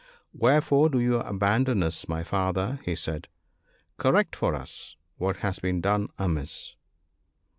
[0.33, 3.27] "Wherefore do you abandon us, my father?" he said."
[3.99, 6.75] Correct for us what has been done amiss."